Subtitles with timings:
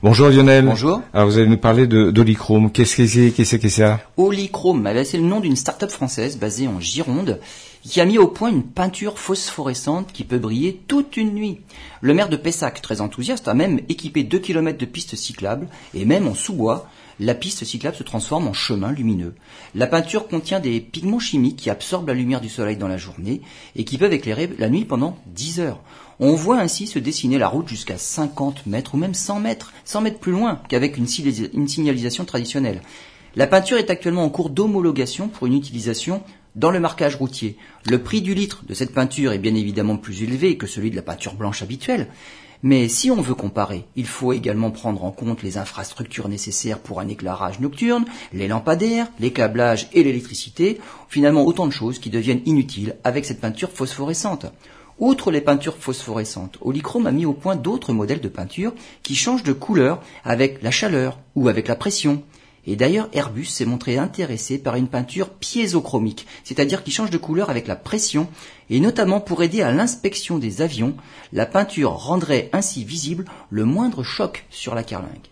[0.00, 0.64] Bonjour Lionel.
[0.64, 1.02] Bonjour.
[1.12, 2.70] Alors vous allez nous parler de d'Olichrome.
[2.70, 6.38] Qu'est-ce que c'est Qu'est-ce que c'est ça Olichrome, bah, c'est le nom d'une start-up française
[6.38, 7.40] basée en Gironde
[7.82, 11.62] qui a mis au point une peinture phosphorescente qui peut briller toute une nuit.
[12.00, 16.04] Le maire de Pessac, très enthousiaste, a même équipé 2 km de pistes cyclables et
[16.04, 16.88] même en sous-bois,
[17.18, 19.34] la piste cyclable se transforme en chemin lumineux.
[19.74, 23.40] La peinture contient des pigments chimiques qui absorbent la lumière du soleil dans la journée
[23.74, 25.80] et qui peuvent éclairer la nuit pendant 10 heures.
[26.20, 30.00] On voit ainsi se dessiner la route jusqu'à 50 mètres ou même 100 mètres, 100
[30.00, 32.82] mètres plus loin qu'avec une, signalisation traditionnelle.
[33.36, 36.24] La peinture est actuellement en cours d'homologation pour une utilisation
[36.56, 37.56] dans le marquage routier.
[37.86, 40.96] Le prix du litre de cette peinture est bien évidemment plus élevé que celui de
[40.96, 42.08] la peinture blanche habituelle,
[42.64, 46.98] mais si on veut comparer, il faut également prendre en compte les infrastructures nécessaires pour
[46.98, 52.42] un éclairage nocturne, les lampadaires, les câblages et l'électricité, finalement autant de choses qui deviennent
[52.44, 54.46] inutiles avec cette peinture phosphorescente.
[54.98, 58.72] Outre les peintures phosphorescentes, Olichrome a mis au point d'autres modèles de peinture
[59.04, 62.24] qui changent de couleur avec la chaleur ou avec la pression.
[62.66, 67.48] Et d'ailleurs, Airbus s'est montré intéressé par une peinture piézochromique, c'est-à-dire qui change de couleur
[67.48, 68.26] avec la pression,
[68.70, 70.94] et notamment pour aider à l'inspection des avions,
[71.32, 75.28] la peinture rendrait ainsi visible le moindre choc sur la carlingue.